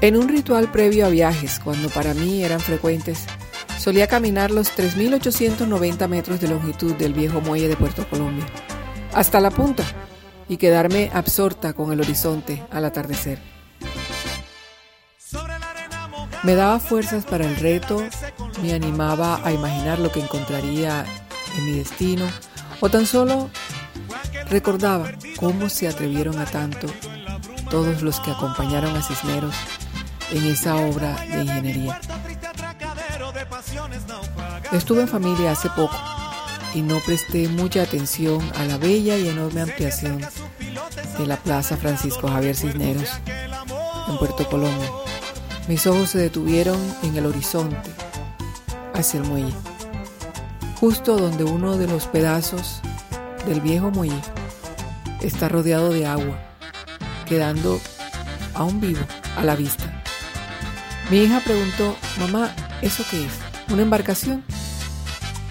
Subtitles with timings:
[0.00, 3.26] En un ritual previo a viajes, cuando para mí eran frecuentes,
[3.78, 8.46] solía caminar los 3.890 metros de longitud del viejo muelle de Puerto Colombia,
[9.12, 9.84] hasta la punta,
[10.48, 13.40] y quedarme absorta con el horizonte al atardecer.
[16.42, 18.02] Me daba fuerzas para el reto,
[18.62, 21.04] me animaba a imaginar lo que encontraría
[21.56, 22.24] en mi destino,
[22.80, 23.50] o tan solo
[24.50, 26.86] recordaba cómo se atrevieron a tanto
[27.70, 29.54] todos los que acompañaron a Cisneros
[30.30, 32.00] en esa obra de ingeniería.
[34.72, 35.96] Estuve en familia hace poco
[36.74, 40.20] y no presté mucha atención a la bella y enorme ampliación
[41.18, 43.10] de la Plaza Francisco Javier Cisneros
[44.08, 44.90] en Puerto Colombia.
[45.66, 47.90] Mis ojos se detuvieron en el horizonte,
[48.94, 49.52] hacia el muelle,
[50.80, 52.80] justo donde uno de los pedazos
[53.46, 54.20] del viejo muelle
[55.20, 56.38] está rodeado de agua,
[57.26, 57.80] quedando
[58.54, 59.00] aún vivo
[59.36, 60.02] a la vista.
[61.10, 62.50] Mi hija preguntó, mamá,
[62.82, 63.32] ¿eso qué es?
[63.72, 64.44] ¿Una embarcación?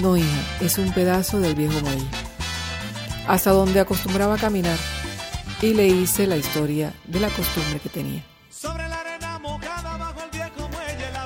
[0.00, 2.06] No, hija, es un pedazo del viejo muelle,
[3.26, 4.78] hasta donde acostumbraba a caminar,
[5.60, 8.24] y le hice la historia de la costumbre que tenía.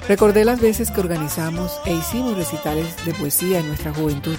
[0.08, 4.36] Recordé las veces que organizamos e hicimos recitales de poesía en nuestra juventud,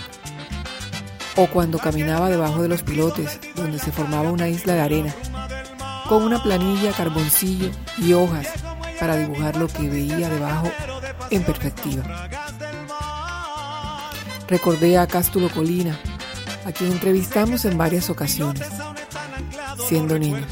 [1.35, 5.15] o cuando caminaba debajo de los pilotes, donde se formaba una isla de arena,
[6.07, 8.47] con una planilla, carboncillo y hojas
[8.99, 10.71] para dibujar lo que veía debajo
[11.29, 12.29] en perspectiva.
[14.47, 15.99] Recordé a Cástulo Colina,
[16.65, 18.67] a quien entrevistamos en varias ocasiones,
[19.87, 20.45] siendo niño,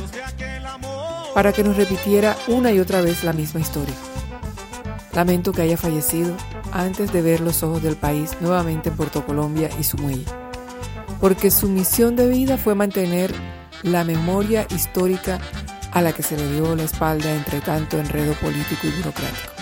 [1.33, 3.95] para que nos repitiera una y otra vez la misma historia.
[5.13, 6.35] Lamento que haya fallecido
[6.71, 10.25] antes de ver los ojos del país nuevamente en Puerto Colombia y su muelle,
[11.23, 13.33] porque su misión de vida fue mantener
[13.81, 15.39] la memoria histórica
[15.93, 19.53] a la que se le dio la espalda entre tanto enredo político y burocrático.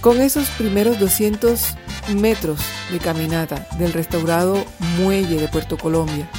[0.00, 1.60] Con esos primeros 200
[2.14, 2.60] metros
[2.92, 4.64] de caminata del restaurado
[5.00, 6.30] muelle de Puerto Colombia,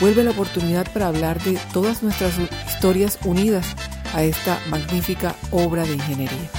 [0.00, 2.32] vuelve la oportunidad para hablar de todas nuestras
[2.66, 3.76] historias unidas
[4.12, 6.50] a esta magnífica obra de ingeniería.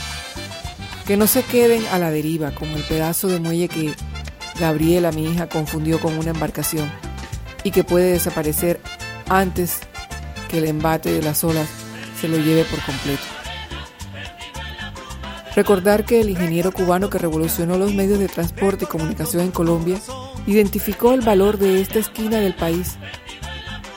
[1.05, 3.93] Que no se queden a la deriva como el pedazo de muelle que
[4.59, 6.89] Gabriela, mi hija, confundió con una embarcación
[7.63, 8.79] y que puede desaparecer
[9.27, 9.79] antes
[10.49, 11.67] que el embate de las olas
[12.19, 13.23] se lo lleve por completo.
[15.55, 19.99] Recordar que el ingeniero cubano que revolucionó los medios de transporte y comunicación en Colombia
[20.47, 22.97] identificó el valor de esta esquina del país.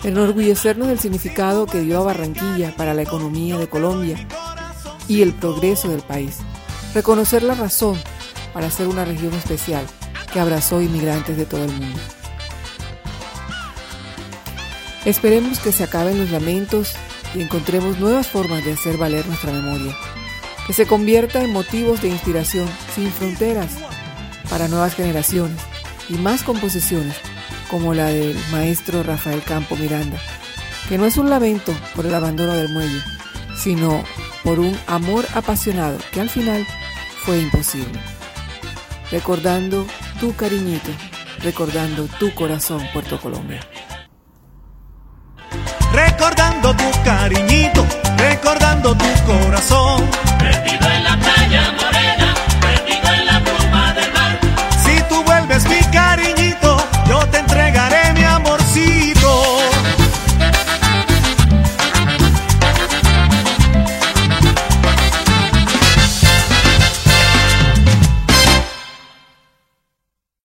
[0.04, 4.16] Enorgullecernos del significado que dio a Barranquilla para la economía de Colombia
[5.08, 6.38] y el progreso del país.
[6.94, 7.98] Reconocer la razón
[8.52, 9.84] para ser una región especial
[10.32, 11.98] que abrazó inmigrantes de todo el mundo.
[15.04, 16.94] Esperemos que se acaben los lamentos
[17.34, 19.96] y encontremos nuevas formas de hacer valer nuestra memoria,
[20.66, 23.72] que se convierta en motivos de inspiración sin fronteras
[24.50, 25.58] para nuevas generaciones
[26.08, 27.14] y más composiciones
[27.70, 30.18] como la del maestro Rafael Campo Miranda,
[30.88, 33.02] que no es un lamento por el abandono del muelle,
[33.56, 34.02] sino
[34.42, 36.66] por un amor apasionado que al final
[37.24, 38.00] fue imposible.
[39.10, 39.86] Recordando
[40.20, 40.90] tu cariñito,
[41.42, 43.60] recordando tu corazón, Puerto Colombia.
[45.92, 47.86] Recordando tu cariñito,
[48.16, 48.67] recordando